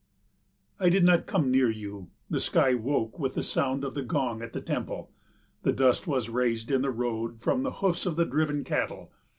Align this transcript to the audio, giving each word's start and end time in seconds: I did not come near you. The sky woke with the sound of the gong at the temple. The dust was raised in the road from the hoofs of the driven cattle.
I 0.79 0.89
did 0.89 1.03
not 1.03 1.27
come 1.27 1.51
near 1.51 1.69
you. 1.69 2.09
The 2.27 2.39
sky 2.39 2.73
woke 2.73 3.19
with 3.19 3.35
the 3.35 3.43
sound 3.43 3.83
of 3.83 3.93
the 3.93 4.01
gong 4.01 4.41
at 4.41 4.51
the 4.51 4.59
temple. 4.59 5.11
The 5.61 5.73
dust 5.73 6.07
was 6.07 6.27
raised 6.27 6.71
in 6.71 6.81
the 6.81 6.89
road 6.89 7.39
from 7.39 7.61
the 7.61 7.73
hoofs 7.85 8.07
of 8.07 8.15
the 8.15 8.25
driven 8.25 8.63
cattle. 8.63 9.11